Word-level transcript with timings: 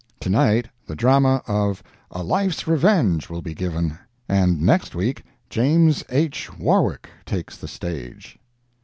Tonight, 0.19 0.67
the 0.87 0.95
drama 0.95 1.43
of 1.45 1.83
"A 2.09 2.23
Life's 2.23 2.65
Revenge" 2.65 3.29
will 3.29 3.43
be 3.43 3.53
given; 3.53 3.99
and 4.27 4.59
next 4.59 4.95
week 4.95 5.21
James 5.47 6.03
H. 6.09 6.51
Warwick 6.57 7.07
takes 7.27 7.55
the 7.55 7.67
stage. 7.67 8.39